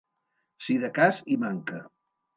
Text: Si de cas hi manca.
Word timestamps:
Si 0.67 0.77
de 0.85 0.91
cas 0.97 1.21
hi 1.25 1.37
manca. 1.47 1.83